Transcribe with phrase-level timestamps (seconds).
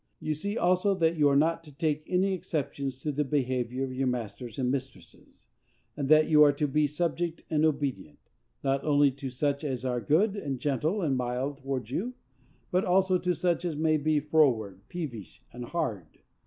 [0.19, 3.93] You see also that you are not to take any exceptions to the behavior of
[3.93, 5.51] your masters and mistresses;
[5.95, 8.17] and that you are to be subject and obedient,
[8.63, 12.15] not only to such as are good, and gentle, and mild, towards you,
[12.71, 16.07] but also to such as may be froward, peevish, and hard.